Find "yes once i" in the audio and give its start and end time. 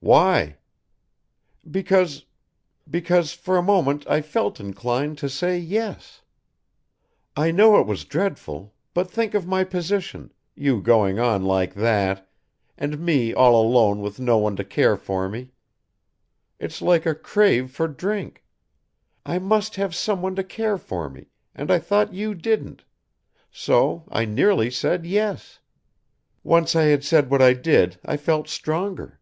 25.04-26.82